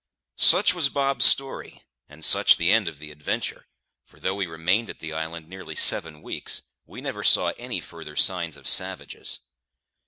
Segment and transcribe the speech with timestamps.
[0.39, 3.67] Such was Bob's story, and such the end of the adventure,
[4.03, 8.15] for though we remained at the island nearly seven weeks, we never saw any further
[8.15, 9.41] signs of savages.